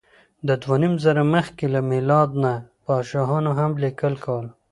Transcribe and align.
د 0.47 0.49
دوهنیمزره 0.61 1.23
مخکې 1.33 1.65
له 1.73 1.79
میلاد 1.91 2.29
نه 2.43 2.53
پاچاهانو 2.85 3.51
هم 3.59 3.71
لیکل 3.83 4.13
کول. 4.25 4.47